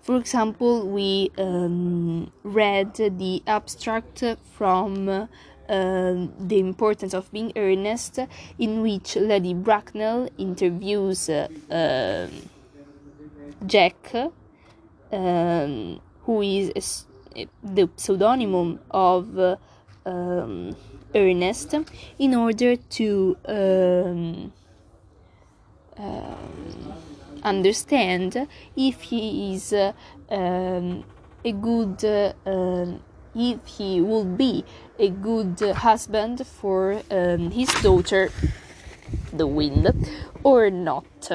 For 0.00 0.16
example, 0.16 0.88
we 0.88 1.30
um, 1.36 2.32
read 2.42 2.94
the 2.94 3.42
abstract 3.46 4.24
from 4.56 5.08
uh, 5.08 5.26
The 5.68 6.58
Importance 6.58 7.12
of 7.12 7.30
Being 7.30 7.52
Earnest, 7.56 8.18
in 8.58 8.80
which 8.80 9.16
Lady 9.16 9.52
Bracknell 9.52 10.30
interviews 10.38 11.28
uh, 11.28 12.28
Jack, 13.66 14.14
um, 15.12 16.00
who 16.22 16.42
is 16.42 17.06
the 17.62 17.88
pseudonym 17.96 18.80
of 18.90 19.38
uh, 19.38 19.56
um, 20.06 20.76
Ernest 21.14 21.74
in 22.18 22.34
order 22.34 22.76
to 22.76 23.36
um, 23.46 24.52
um, 25.96 26.92
understand 27.42 28.48
if 28.76 29.02
he 29.02 29.54
is 29.54 29.72
uh, 29.72 29.92
a 30.30 31.52
good 31.52 32.04
uh, 32.04 32.86
if 33.34 33.66
he 33.66 34.00
will 34.00 34.24
be 34.24 34.64
a 34.98 35.08
good 35.08 35.60
husband 35.60 36.44
for 36.46 37.00
his 37.52 37.68
daughter 37.82 38.30
Gwendolen 39.36 40.06
or 40.42 40.70
not 40.70 41.30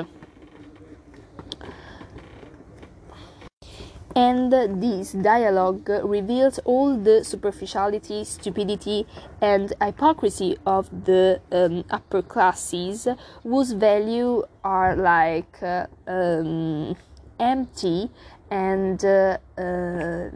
and 4.15 4.51
this 4.81 5.13
dialogue 5.13 5.89
reveals 6.03 6.59
all 6.65 6.95
the 6.95 7.23
superficiality, 7.23 8.23
stupidity, 8.23 9.07
and 9.41 9.73
hypocrisy 9.81 10.57
of 10.65 11.05
the 11.05 11.41
um, 11.51 11.83
upper 11.89 12.21
classes, 12.21 13.07
whose 13.41 13.71
value 13.71 14.43
are 14.63 14.95
like 14.95 15.61
uh, 15.63 15.87
um, 16.07 16.95
empty 17.39 18.11
and 18.51 19.03
uh, 19.03 19.37
uh, 19.57 20.29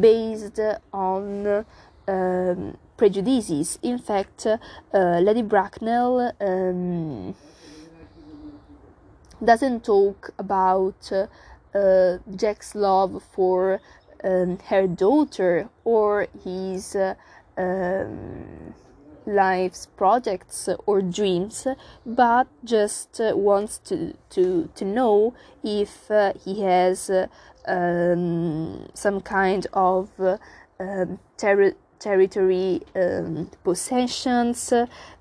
based 0.00 0.60
on 0.92 1.64
um, 2.06 2.76
prejudices. 2.96 3.78
In 3.82 3.98
fact, 3.98 4.46
uh, 4.46 4.58
Lady 4.92 5.42
Bracknell 5.42 6.32
um, 6.40 7.34
doesn't 9.44 9.84
talk 9.84 10.30
about 10.38 11.12
uh, 11.76 12.18
Jack's 12.34 12.74
love 12.74 13.22
for 13.32 13.80
um, 14.24 14.58
her 14.66 14.86
daughter 14.86 15.68
or 15.84 16.26
his 16.42 16.96
uh, 16.96 17.14
um, 17.56 18.74
life's 19.26 19.86
projects 19.96 20.68
or 20.86 21.02
dreams, 21.02 21.66
but 22.04 22.46
just 22.64 23.20
uh, 23.20 23.36
wants 23.36 23.78
to, 23.78 24.14
to, 24.30 24.70
to 24.74 24.84
know 24.84 25.34
if 25.62 26.10
uh, 26.10 26.32
he 26.44 26.62
has 26.62 27.10
uh, 27.10 27.26
um, 27.66 28.88
some 28.94 29.20
kind 29.20 29.66
of 29.72 30.08
uh, 30.20 30.38
um, 30.78 31.18
ter- 31.36 31.74
territory 31.98 32.82
um, 32.94 33.50
possessions, 33.64 34.72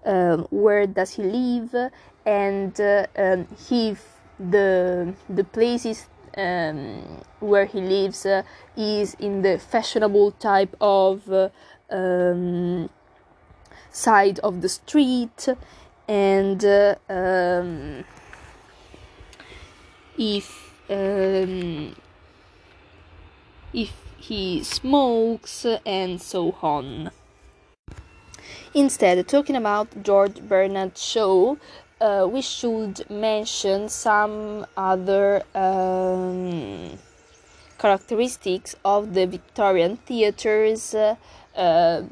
um, 0.06 0.48
where 0.52 0.86
does 0.86 1.12
he 1.12 1.24
live, 1.24 1.92
and 2.26 2.80
if 2.80 4.16
the 4.38 5.14
the 5.30 5.44
places 5.44 6.08
um, 6.36 7.22
where 7.40 7.66
he 7.66 7.82
lives 7.82 8.26
uh, 8.26 8.44
is 8.76 9.16
in 9.20 9.42
the 9.42 9.58
fashionable 9.58 10.32
type 10.32 10.76
of 10.82 11.32
uh, 11.32 11.50
um, 11.90 12.90
side 13.92 14.40
of 14.40 14.62
the 14.62 14.70
street 14.70 15.48
and 16.08 16.64
uh, 16.64 16.96
um, 17.10 18.04
if 20.18 20.74
um, 20.90 21.96
if 23.74 23.92
he 24.18 24.64
smokes 24.64 25.66
and 25.86 26.22
so 26.22 26.56
on. 26.62 27.12
Instead, 28.74 29.26
talking 29.28 29.56
about 29.56 30.04
George 30.04 30.42
Bernard 30.42 30.98
Shaw, 30.98 31.56
uh, 32.06 32.28
we 32.28 32.42
should 32.42 33.10
mention 33.10 33.90
some 33.90 34.66
other 34.78 35.42
um, 35.56 36.92
characteristics 37.80 38.76
of 38.86 39.14
the 39.14 39.26
Victorian 39.26 39.98
theaters 39.98 40.94
uh, 40.94 41.16
uh, 41.56 42.04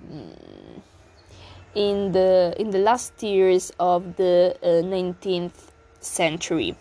in 1.76 2.12
the 2.12 2.54
in 2.58 2.72
the 2.72 2.80
last 2.80 3.22
years 3.22 3.72
of 3.80 4.16
the 4.16 4.58
19th 4.64 5.46
uh, 5.46 5.72
century. 6.00 6.76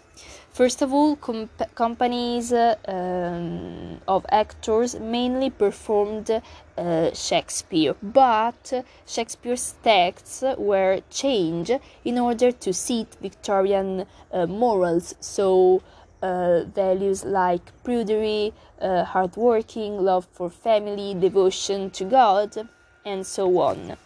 First 0.52 0.82
of 0.82 0.92
all, 0.92 1.16
comp- 1.16 1.74
companies 1.74 2.52
uh, 2.52 2.76
um, 2.86 4.00
of 4.06 4.26
actors 4.28 5.00
mainly 5.00 5.48
performed 5.48 6.30
uh, 6.76 7.12
Shakespeare, 7.12 7.94
but 8.02 8.84
Shakespeare's 9.06 9.74
texts 9.82 10.42
were 10.58 11.00
changed 11.10 11.72
in 12.04 12.18
order 12.18 12.52
to 12.52 12.72
suit 12.72 13.08
Victorian 13.20 14.06
uh, 14.32 14.46
morals, 14.46 15.14
so 15.20 15.82
uh, 16.22 16.64
values 16.64 17.24
like 17.24 17.72
prudery, 17.84 18.52
uh, 18.80 19.04
hardworking, 19.04 19.98
love 19.98 20.26
for 20.32 20.48
family, 20.48 21.14
devotion 21.14 21.90
to 21.90 22.04
God, 22.04 22.68
and 23.04 23.26
so 23.26 23.58
on. 23.58 23.96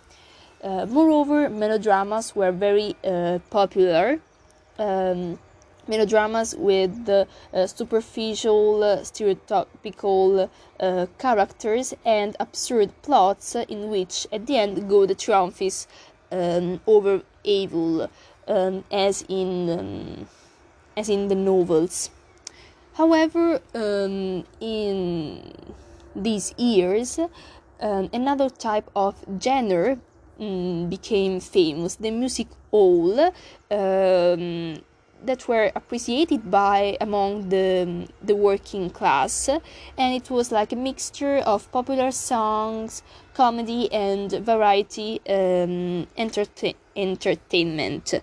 Uh, 0.63 0.87
moreover, 0.87 1.49
melodramas 1.49 2.35
were 2.35 2.53
very 2.53 2.97
popular. 3.51 4.19
Um, 4.79 5.39
melodramas 5.89 6.55
with 6.57 7.09
uh, 7.09 7.67
superficial, 7.67 8.83
uh, 8.83 8.99
stereotypical 8.99 10.49
uh, 10.81 11.07
characters 11.19 11.95
and 12.05 12.37
absurd 12.41 12.91
plots 13.03 13.55
in 13.55 13.89
which, 13.91 14.27
at 14.33 14.47
the 14.47 14.57
end, 14.57 14.89
good 14.89 15.19
triumphs 15.19 15.87
um, 16.33 16.81
over 16.87 17.23
evil, 17.45 18.11
um, 18.49 18.85
as 18.91 19.25
in 19.29 19.71
um, 19.71 20.29
as 20.97 21.09
in 21.09 21.29
the 21.29 21.35
novels. 21.35 22.11
However, 22.95 23.61
um, 23.75 24.45
in 24.61 25.53
these 26.15 26.55
years, 26.57 27.19
um, 27.81 28.09
another 28.13 28.49
type 28.49 28.91
of 28.97 29.15
genre 29.41 29.99
mm, 30.41 30.89
became 30.89 31.41
famous: 31.41 31.97
the 31.97 32.11
music 32.11 32.49
hall 32.71 33.33
that 35.25 35.49
were 35.49 35.73
appreciated 35.75 36.51
by 36.51 36.97
among 37.01 37.49
the 37.49 38.09
the 38.23 38.35
working 38.35 38.91
class. 38.91 39.49
And 39.49 40.15
it 40.15 40.31
was 40.31 40.53
like 40.53 40.73
a 40.73 40.77
mixture 40.77 41.39
of 41.39 41.71
popular 41.73 42.11
songs 42.11 43.03
comedy 43.35 43.93
and 43.93 44.31
variety 44.33 45.21
um, 45.29 46.07
entertainment. 46.17 48.15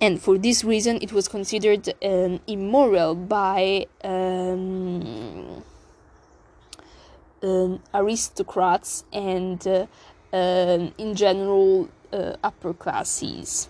And 0.00 0.20
for 0.20 0.36
this 0.38 0.64
reason 0.64 0.98
it 1.00 1.12
was 1.12 1.28
considered 1.28 1.94
um, 2.04 2.40
immoral 2.46 3.14
by 3.14 3.86
um, 4.02 5.62
um 7.42 7.80
aristocrats 7.92 9.04
and 9.12 9.66
uh, 9.66 9.86
um, 10.32 10.92
in 10.96 11.14
general 11.14 11.88
uh, 12.12 12.34
upper 12.42 12.72
classes 12.72 13.68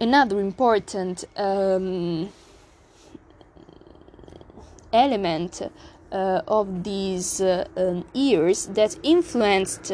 another 0.00 0.40
important 0.40 1.24
um, 1.36 2.28
element 4.92 5.62
uh, 6.12 6.40
of 6.46 6.84
these 6.84 7.40
uh, 7.40 7.66
um, 7.76 8.04
years 8.12 8.66
that 8.66 8.96
influenced 9.02 9.92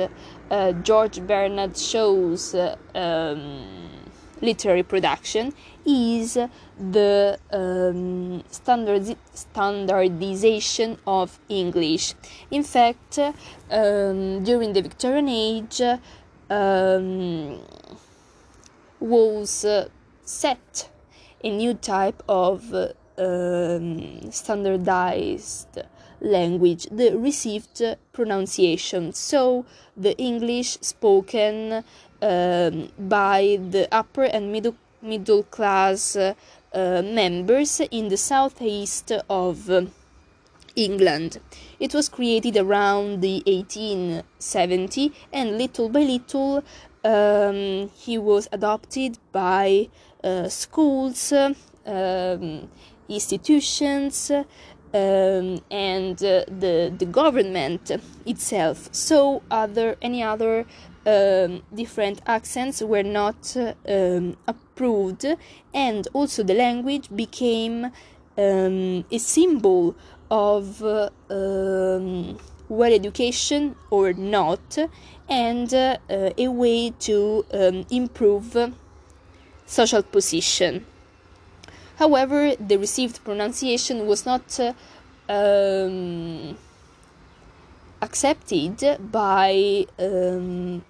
uh, 0.50 0.72
George 0.72 1.20
Bernard 1.26 1.76
Shaw's 1.76 2.54
uh, 2.54 2.76
um, 2.94 3.64
literary 4.42 4.82
production 4.82 5.52
is 5.86 6.38
the 6.78 7.38
um, 7.52 8.42
standard, 8.50 9.16
standardization 9.34 10.98
of 11.06 11.38
English. 11.48 12.14
In 12.50 12.62
fact, 12.62 13.18
um, 13.18 14.44
during 14.44 14.72
the 14.72 14.82
Victorian 14.82 15.28
Age, 15.28 15.80
um, 16.50 17.60
was 19.00 19.64
uh, 19.64 19.88
set 20.24 20.90
a 21.42 21.50
new 21.50 21.74
type 21.74 22.22
of 22.28 22.72
uh, 22.74 22.88
um, 23.18 24.30
standardized 24.30 25.78
language, 26.20 26.86
the 26.90 27.16
received 27.16 27.82
pronunciation. 28.12 29.12
So 29.12 29.64
the 29.96 30.16
English 30.18 30.78
spoken 30.80 31.84
um, 32.22 32.90
by 32.98 33.58
the 33.70 33.88
upper 33.90 34.24
and 34.24 34.52
middle 34.52 34.76
middle 35.02 35.44
class 35.44 36.14
uh, 36.14 36.34
members 36.72 37.80
in 37.90 38.08
the 38.08 38.16
southeast 38.16 39.12
of 39.30 39.70
uh, 39.70 39.86
England. 40.76 41.40
It 41.78 41.94
was 41.94 42.08
created 42.08 42.56
around 42.56 43.22
the 43.22 43.42
1870 43.46 45.12
and 45.32 45.58
little 45.58 45.88
by 45.88 46.00
little 46.00 46.62
um, 47.04 47.90
he 47.96 48.18
was 48.18 48.48
adopted 48.52 49.18
by 49.32 49.88
uh, 50.22 50.48
schools, 50.48 51.32
um, 51.86 52.68
institutions, 53.08 54.30
um, 54.30 55.60
and 55.70 56.22
uh, 56.22 56.44
the 56.48 56.92
the 56.96 57.06
government 57.06 57.90
itself. 58.26 58.88
So 58.92 59.42
other 59.50 59.96
any 60.02 60.22
other 60.22 60.66
um, 61.06 61.62
different 61.74 62.20
accents 62.26 62.82
were 62.82 63.02
not 63.02 63.56
um, 63.56 64.36
approved, 64.46 65.24
and 65.72 66.08
also 66.12 66.42
the 66.42 66.54
language 66.54 67.08
became 67.14 67.92
um, 68.36 69.04
a 69.10 69.18
symbol 69.18 69.94
of 70.30 70.82
well 72.70 72.92
education 72.92 73.74
or 73.90 74.14
not, 74.14 74.78
and 75.28 75.74
uh, 75.74 75.98
a 76.38 76.48
way 76.48 76.90
to 77.00 77.44
um, 77.52 77.85
improve 77.90 78.56
social 79.66 80.02
position. 80.02 80.87
However, 81.98 82.54
the 82.56 82.78
received 82.78 83.22
pronunciation 83.24 84.06
was 84.06 84.24
not 84.24 84.59
uh, 84.59 84.72
um, 85.28 86.56
accepted 88.00 88.98
by 89.12 89.87
um, 89.98 90.83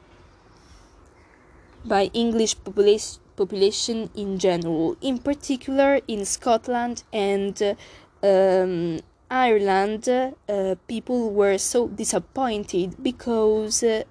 by 1.85 2.11
English 2.13 2.63
population 2.63 3.21
population 3.41 4.11
in 4.15 4.39
general, 4.39 4.97
in 5.01 5.19
particular 5.19 6.01
in 6.07 6.27
Scotland 6.27 7.03
and 7.11 7.57
uh, 7.63 7.75
um, 8.23 9.01
Ireland, 9.31 10.09
uh, 10.09 10.75
people 10.89 11.31
were 11.31 11.57
so 11.57 11.87
disappointed 11.89 13.01
because 13.03 13.83
uh, 13.85 14.03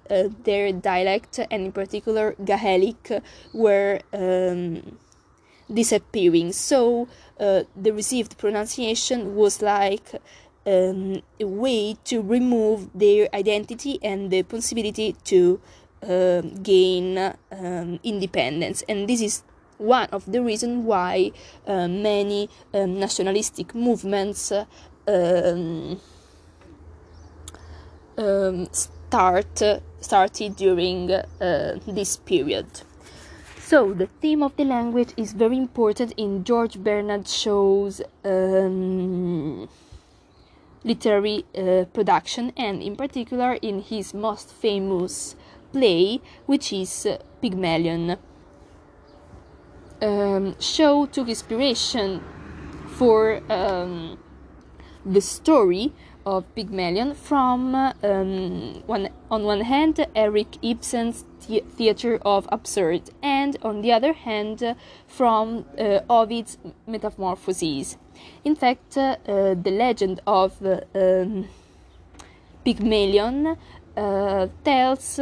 their 0.44 0.72
dialect, 0.72 1.38
and 1.50 1.66
in 1.66 1.72
particular 1.72 2.34
Gaelic, 2.42 3.22
were 3.52 4.00
um, 4.14 4.98
disappearing. 5.72 6.52
So 6.52 7.08
uh, 7.38 7.64
the 7.76 7.92
received 7.92 8.38
pronunciation 8.38 9.36
was 9.36 9.60
like 9.60 10.10
um, 10.66 11.22
a 11.38 11.44
way 11.46 11.96
to 12.04 12.22
remove 12.22 12.88
their 12.94 13.28
identity 13.34 13.98
and 14.02 14.30
the 14.30 14.42
possibility 14.42 15.12
to 15.24 15.60
uh, 16.02 16.40
gain 16.62 17.18
um, 17.52 18.00
independence. 18.02 18.82
And 18.88 19.08
this 19.08 19.20
is 19.20 19.42
one 19.78 20.08
of 20.12 20.30
the 20.30 20.42
reasons 20.42 20.84
why 20.84 21.32
uh, 21.66 21.88
many 21.88 22.48
um, 22.74 23.00
nationalistic 23.00 23.74
movements 23.74 24.52
um, 25.06 26.00
um, 28.18 28.68
start 28.72 29.62
started 30.00 30.56
during 30.56 31.10
uh, 31.10 31.78
this 31.86 32.16
period. 32.16 32.66
So 33.58 33.94
the 33.94 34.06
theme 34.20 34.42
of 34.42 34.56
the 34.56 34.64
language 34.64 35.12
is 35.16 35.32
very 35.32 35.56
important 35.56 36.12
in 36.16 36.42
George 36.42 36.78
Bernard 36.78 37.28
Shaw's 37.28 38.02
um, 38.24 39.68
literary 40.82 41.44
uh, 41.56 41.84
production, 41.92 42.52
and 42.56 42.82
in 42.82 42.96
particular 42.96 43.54
in 43.62 43.82
his 43.82 44.12
most 44.12 44.52
famous 44.52 45.36
play, 45.72 46.20
which 46.46 46.72
is 46.72 47.06
Pygmalion. 47.40 48.16
Um, 50.02 50.56
Shaw 50.58 51.06
took 51.06 51.28
inspiration 51.28 52.22
for 52.96 53.40
um, 53.52 54.18
the 55.04 55.20
story 55.20 55.92
of 56.26 56.44
Pygmalion 56.54 57.14
from 57.14 57.74
um, 57.74 58.82
one 58.86 59.08
on 59.30 59.44
one 59.44 59.62
hand 59.62 60.06
Henrik 60.14 60.58
Ibsen's 60.62 61.24
the- 61.46 61.64
Theatre 61.76 62.18
of 62.22 62.46
Absurd 62.52 63.10
and 63.22 63.56
on 63.62 63.80
the 63.80 63.92
other 63.92 64.12
hand 64.12 64.76
from 65.06 65.64
uh, 65.78 66.00
Ovid's 66.08 66.58
Metamorphoses. 66.86 67.96
In 68.44 68.54
fact, 68.54 68.96
uh, 68.98 69.16
uh, 69.26 69.54
the 69.54 69.70
legend 69.70 70.20
of 70.26 70.60
um, 70.94 71.48
Pygmalion 72.64 73.56
uh, 73.96 74.46
tells 74.62 75.18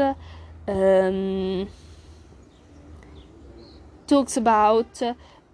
um, 0.67 1.69
talks 4.07 4.37
about 4.37 5.03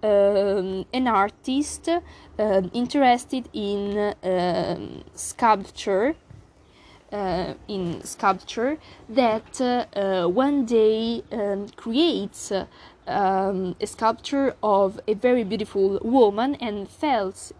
um, 0.04 0.84
an 0.92 1.08
artist 1.08 1.88
uh, 1.88 2.62
interested 2.72 3.48
in 3.52 4.14
um, 4.22 5.04
sculpture. 5.14 6.14
Uh, 7.12 7.54
in 7.68 8.02
sculpture 8.02 8.76
that 9.08 9.60
uh, 9.60 10.26
one 10.26 10.64
day 10.64 11.22
um, 11.30 11.68
creates 11.76 12.50
um, 13.06 13.76
a 13.80 13.86
sculpture 13.86 14.56
of 14.64 14.98
a 15.06 15.14
very 15.14 15.44
beautiful 15.44 16.00
woman 16.02 16.56
and 16.56 16.88
felt 16.88 17.52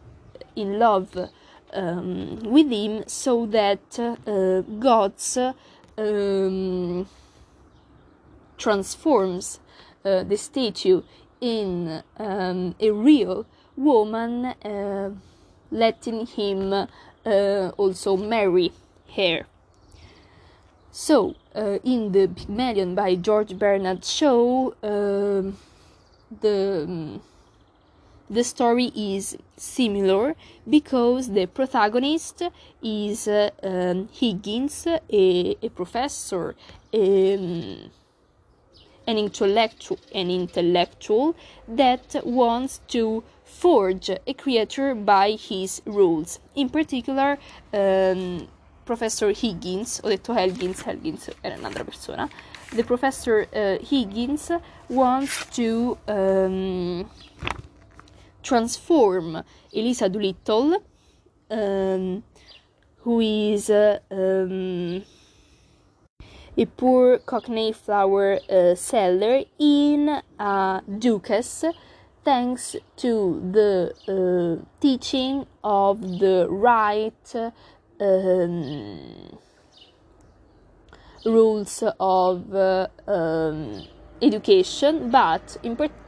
in 0.57 0.81
love 0.81 1.15
with 1.15 2.71
him 2.73 3.05
so 3.07 3.47
that 3.47 3.97
uh, 4.01 4.63
gods 4.81 5.39
transforms 8.59 9.61
uh, 10.05 10.23
the 10.25 10.37
statue 10.37 11.03
in 11.41 12.03
um, 12.17 12.75
a 12.81 12.91
real 12.91 13.47
woman, 13.77 14.47
uh, 14.47 15.11
letting 15.71 16.27
him 16.27 16.73
uh, 16.73 17.71
also 17.77 18.17
marry 18.17 18.73
her. 19.17 19.47
So, 20.91 21.35
uh, 21.55 21.79
in 21.83 22.13
the 22.13 22.29
Pygmalion 22.29 22.95
by 22.95 23.17
George 23.17 23.59
Bernard 23.59 24.05
Shaw, 24.05 24.71
um, 24.83 25.57
the 26.41 26.85
um, 26.85 27.21
the 28.31 28.43
story 28.43 28.91
is 28.95 29.37
similar 29.57 30.35
because 30.69 31.31
the 31.31 31.47
protagonist 31.47 32.43
is 32.83 33.29
uh, 33.29 33.51
um, 33.63 34.09
Higgins, 34.13 34.87
a, 34.87 35.57
a 35.63 35.69
professor, 35.69 36.55
um, 36.93 37.91
an 39.07 39.19
intellectual, 39.19 39.99
an 40.15 40.31
intellectual 40.31 41.35
that 41.69 42.17
wants 42.25 42.81
to 42.89 43.23
forge 43.45 44.11
a 44.11 44.35
creature 44.35 44.95
by 44.95 45.33
his 45.33 45.83
rules. 45.87 46.41
In 46.55 46.69
particular, 46.69 47.39
um, 47.73 48.49
Professor 48.85 49.33
Higgins, 49.33 50.01
ho 50.03 50.09
detto 50.09 50.35
Helgins, 50.35 50.83
Helgins 50.83 51.31
era 51.43 51.57
un'altra 51.57 51.85
persona. 51.85 52.29
The 52.75 52.85
Professor 52.85 53.47
uh, 53.53 53.79
Higgins 53.83 54.51
wants 54.89 55.47
to 55.57 55.97
um, 56.07 57.09
transform 58.43 59.43
Eliza 59.73 60.09
Doolittle, 60.09 60.83
um, 61.51 62.23
who 62.99 63.21
is 63.21 63.71
uh, 63.71 63.99
um, 64.11 65.03
a 66.57 66.67
poor 66.67 67.19
cockney 67.19 67.73
flower 67.73 68.39
uh, 68.49 68.75
seller, 68.75 69.45
in 69.59 70.21
a 70.39 70.83
duchess, 70.99 71.65
thanks 72.25 72.77
to 72.97 73.43
the 73.53 73.93
uh, 74.09 74.65
teaching 74.81 75.47
of 75.63 76.01
the 76.01 76.47
right 76.49 77.35
um, 78.01 79.39
rules 81.25 81.83
of 82.01 82.55
uh, 82.55 82.87
um, 83.07 83.83
education, 84.23 85.11
but 85.11 85.57
in 85.63 85.77
particular 85.77 86.01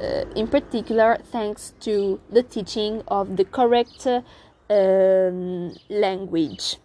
uh, 0.00 0.24
in 0.34 0.48
particular 0.48 1.18
thanks 1.30 1.74
to 1.80 2.20
the 2.30 2.42
teaching 2.42 3.02
of 3.08 3.36
the 3.36 3.44
correct 3.44 4.06
um, 4.06 5.74
language. 5.88 6.78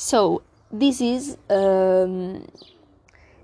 So, 0.00 0.42
this 0.70 1.00
is 1.00 1.36
um, 1.50 2.46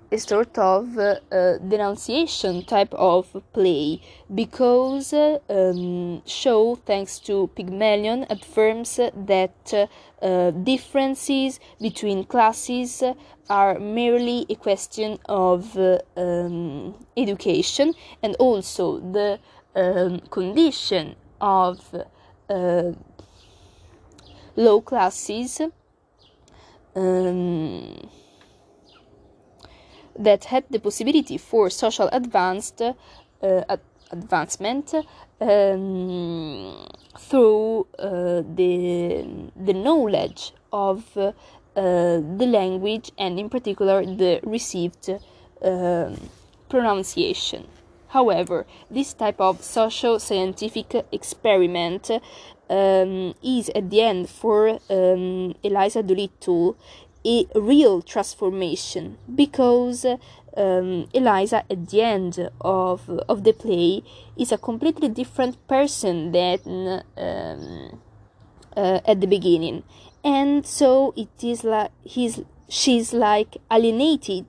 a 0.09 0.17
sort 0.17 0.57
of 0.57 0.97
uh, 0.97 1.19
uh, 1.29 1.57
denunciation 1.57 2.63
type 2.63 2.93
of 2.93 3.27
play 3.51 3.99
because 4.33 5.11
uh, 5.11 5.39
um, 5.49 6.21
Shaw, 6.25 6.75
thanks 6.75 7.19
to 7.27 7.49
Pygmalion, 7.57 8.25
affirms 8.29 8.95
that 8.95 9.89
uh, 10.21 10.51
differences 10.51 11.59
between 11.81 12.23
classes 12.23 13.03
are 13.49 13.77
merely 13.77 14.45
a 14.49 14.55
question 14.55 15.19
of 15.25 15.77
uh, 15.77 15.97
um, 16.15 16.95
education 17.17 17.93
and 18.23 18.33
also 18.37 19.01
the 19.01 19.39
um, 19.75 20.21
condition 20.29 21.17
of 21.41 21.93
uh, 22.49 22.93
low 24.55 24.79
classes 24.79 25.59
um, 26.95 28.09
that 30.17 30.45
had 30.45 30.63
the 30.69 30.79
possibility 30.79 31.37
for 31.37 31.69
social 31.69 32.07
advanced 32.11 32.81
uh, 32.81 32.93
ad- 33.41 33.79
advancement 34.11 34.93
um, 35.41 36.87
through 37.19 37.87
uh, 37.99 38.41
the 38.55 39.51
the 39.55 39.73
knowledge 39.73 40.53
of 40.71 41.17
uh, 41.17 41.31
the 41.75 42.47
language 42.47 43.11
and 43.17 43.39
in 43.39 43.49
particular 43.49 44.05
the 44.05 44.39
received 44.43 45.09
um, 45.61 46.29
pronunciation. 46.69 47.67
However, 48.07 48.65
this 48.89 49.13
type 49.13 49.41
of 49.41 49.61
social 49.61 50.19
scientific 50.19 51.05
experiment 51.11 52.09
um, 52.69 53.33
is 53.43 53.69
at 53.69 53.89
the 53.89 54.01
end 54.01 54.29
for 54.29 54.79
um, 54.89 55.55
Eliza 55.63 56.03
Doolittle 56.03 56.77
a 57.25 57.47
real 57.55 58.01
transformation 58.01 59.17
because 59.33 60.05
um, 60.55 61.07
Eliza 61.13 61.63
at 61.69 61.89
the 61.89 62.01
end 62.01 62.49
of 62.61 63.09
of 63.27 63.43
the 63.43 63.53
play 63.53 64.03
is 64.37 64.51
a 64.51 64.57
completely 64.57 65.09
different 65.09 65.55
person 65.67 66.31
than 66.31 67.03
um, 67.17 67.99
uh, 68.77 68.99
at 69.05 69.19
the 69.21 69.27
beginning, 69.27 69.83
and 70.23 70.65
so 70.65 71.13
it 71.17 71.43
is 71.43 71.63
like 71.63 71.91
he's 72.03 72.41
she's 72.69 73.13
like 73.13 73.57
alienated 73.71 74.45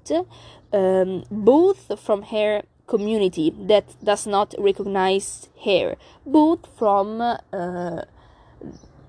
um, 0.73 1.25
both 1.31 1.99
from 1.99 2.23
her 2.23 2.63
community 2.87 3.53
that 3.59 3.85
does 4.03 4.27
not 4.27 4.55
recognize 4.59 5.49
her, 5.65 5.97
both 6.25 6.67
from 6.79 7.21
uh, 7.21 7.37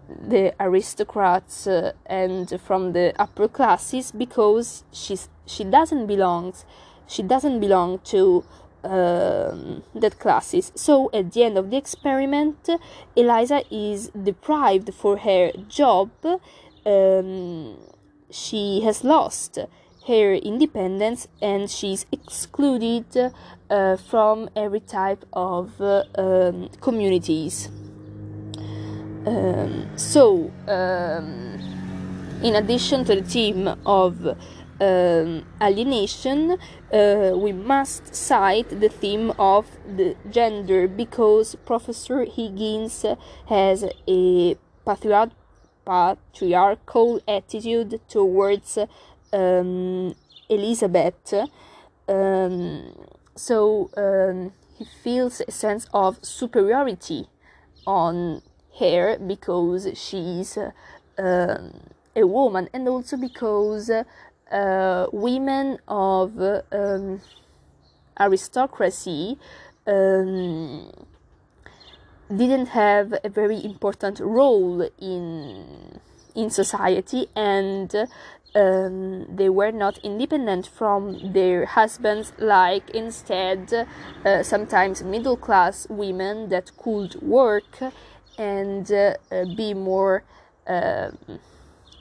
the 0.10 0.54
aristocrats 0.60 1.68
uh, 1.68 1.92
and 2.06 2.60
from 2.62 2.94
the 2.94 3.14
upper 3.20 3.48
classes 3.48 4.12
because 4.12 4.84
she's 4.92 5.30
she 5.46 5.64
doesn't 5.64 6.08
belong 6.08 6.54
she 7.08 7.24
doesn't 7.24 7.60
belong 7.60 8.00
to 8.00 8.44
um, 8.84 9.84
that 9.96 10.20
classes. 10.20 10.72
So 10.76 11.10
at 11.14 11.34
the 11.34 11.44
end 11.44 11.58
of 11.58 11.70
the 11.72 11.78
experiment 11.78 12.70
eliza 13.16 13.64
is 13.72 14.10
deprived 14.10 14.94
for 14.94 15.18
her 15.18 15.52
job 15.68 16.10
um, 16.86 17.78
she 18.30 18.82
has 18.82 19.04
lost 19.04 19.60
her 20.08 20.34
independence 20.36 21.28
and 21.42 21.70
she's 21.70 22.06
excluded 22.12 23.34
uh, 23.70 23.98
from 23.98 24.50
every 24.56 24.80
type 24.80 25.26
of 25.34 25.82
uh, 25.82 26.04
um, 26.18 26.70
communities. 26.80 27.70
Um, 29.26 29.88
so, 29.98 30.52
um, 30.68 31.60
in 32.42 32.56
addition 32.56 33.04
to 33.06 33.16
the 33.16 33.24
theme 33.24 33.68
of 33.86 34.26
um, 34.80 35.46
alienation, 35.62 36.58
uh, 36.94 37.34
we 37.36 37.52
must 37.52 38.16
cite 38.16 38.70
the 38.80 38.90
theme 38.90 39.32
of 39.38 39.66
the 39.98 40.16
gender 40.30 40.88
because 40.88 41.56
Professor 41.66 42.24
Higgins 42.24 43.06
has 43.50 43.84
a 44.08 44.56
patriarch- 44.86 45.32
patriarchal 45.86 47.20
attitude 47.28 48.00
towards 48.08 48.78
um, 49.38 50.16
Elizabeth. 50.50 51.34
Um, 52.08 52.94
so 53.36 53.90
um, 53.98 54.54
he 54.78 54.86
feels 55.04 55.42
a 55.48 55.52
sense 55.52 55.88
of 55.94 56.18
superiority 56.24 57.28
on 57.86 58.42
her 58.80 59.18
because 59.20 59.88
she's 59.96 60.58
uh, 60.58 61.58
a 62.16 62.28
woman 62.28 62.70
and 62.74 62.88
also 62.88 63.18
because 63.18 63.90
uh, 64.52 65.08
women 65.12 65.78
of 65.88 66.40
um, 66.72 67.22
aristocracy 68.20 69.38
um, 69.86 70.92
didn't 72.30 72.68
have 72.68 73.14
a 73.24 73.30
very 73.30 73.64
important 73.64 74.20
role 74.20 74.82
in 75.00 76.00
in 76.36 76.52
society 76.52 77.28
and 77.36 78.08
um, 78.58 79.26
they 79.36 79.50
were 79.50 79.72
not 79.72 80.00
independent 80.00 80.68
from 80.68 81.34
their 81.34 81.66
husbands 81.66 82.34
like 82.40 82.90
instead 82.90 83.88
uh, 84.26 84.42
sometimes 84.42 85.04
middle 85.04 85.38
class 85.38 85.86
women 85.90 86.50
that 86.50 86.72
could 86.78 87.22
work 87.22 87.80
and 88.38 88.92
uh, 88.92 89.14
uh, 89.32 89.46
be 89.56 89.74
more 89.74 90.24
uh, 90.66 91.12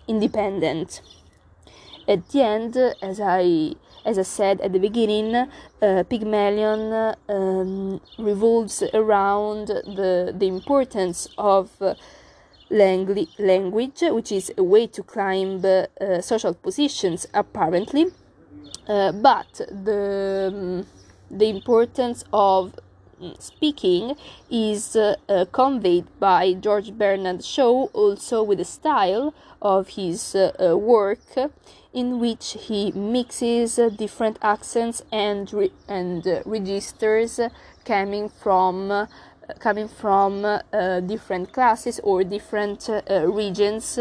independent. 0.09 1.03
At 2.09 2.29
the 2.31 2.43
end, 2.43 2.77
as 3.03 3.21
I 3.21 3.75
as 4.05 4.19
I 4.19 4.23
said 4.23 4.61
at 4.61 4.73
the 4.73 4.79
beginning, 4.79 5.35
uh, 5.35 6.05
Pygmalion 6.09 7.17
um, 7.29 8.01
revolves 8.19 8.83
around 8.95 9.67
the 9.69 10.33
the 10.37 10.47
importance 10.47 11.29
of 11.37 11.71
uh, 12.71 13.25
language, 13.39 14.03
which 14.03 14.33
is 14.33 14.53
a 14.57 14.63
way 14.63 14.87
to 14.87 15.03
climb 15.03 15.65
uh, 15.65 16.21
social 16.21 16.55
positions, 16.55 17.27
apparently, 17.35 18.07
uh, 18.89 19.13
but 19.13 19.61
the 19.85 20.53
um, 20.53 20.87
the 21.31 21.49
importance 21.49 22.25
of 22.33 22.79
speaking 23.39 24.15
is 24.51 24.95
uh, 24.95 25.17
uh, 25.29 25.45
conveyed 25.51 26.05
by 26.21 26.53
George 26.53 26.93
Bernard 26.93 27.45
Shaw 27.45 27.87
also 27.93 28.43
with 28.43 28.59
the 28.59 28.65
style 28.65 29.33
of 29.63 29.89
his 29.89 30.35
uh, 30.35 30.53
uh 30.61 30.77
work 30.77 31.19
in 31.95 32.21
which 32.21 32.57
he 32.69 32.93
mixes 32.93 33.81
different 33.97 34.39
accents 34.43 35.03
and 35.11 35.51
re- 35.53 35.73
and 35.89 36.27
uh, 36.27 36.43
registers 36.45 37.41
coming 37.87 38.29
from 38.29 38.91
uh, 38.91 39.07
coming 39.59 39.89
from 39.89 40.43
different 41.07 41.53
classes 41.53 42.01
or 42.03 42.25
different 42.25 42.89
regions 43.11 43.99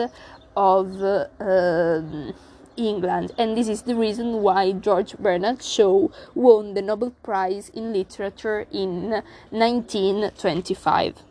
of 0.56 1.02
um, 1.40 2.34
England, 2.78 3.32
and 3.38 3.58
this 3.58 3.68
is 3.68 3.84
the 3.84 3.96
reason 3.96 4.42
why 4.42 4.72
George 4.72 5.18
Bernard 5.18 5.64
Shaw 5.64 6.10
won 6.34 6.74
the 6.74 6.82
Nobel 6.82 7.12
Prize 7.24 7.70
in 7.70 7.94
Literature 7.94 8.66
in 8.72 9.22
1925. 9.52 11.24